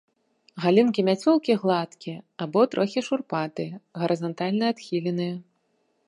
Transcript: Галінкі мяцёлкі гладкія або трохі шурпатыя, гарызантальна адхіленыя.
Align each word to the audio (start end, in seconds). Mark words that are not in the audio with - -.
Галінкі 0.63 1.01
мяцёлкі 1.09 1.55
гладкія 1.65 2.17
або 2.45 2.61
трохі 2.71 2.99
шурпатыя, 3.09 3.73
гарызантальна 4.05 4.65
адхіленыя. 4.75 5.35